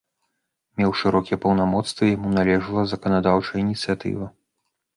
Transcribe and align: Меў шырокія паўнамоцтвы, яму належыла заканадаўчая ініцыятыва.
Меў 0.79 0.91
шырокія 1.01 1.37
паўнамоцтвы, 1.43 2.09
яму 2.15 2.33
належыла 2.39 2.87
заканадаўчая 2.95 3.59
ініцыятыва. 3.65 4.25